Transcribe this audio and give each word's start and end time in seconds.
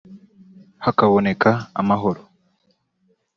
hakaboneka 0.83 1.49
amahoro 1.79 2.21